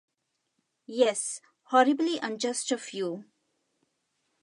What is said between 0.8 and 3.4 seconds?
Yes; horribly unjust of you.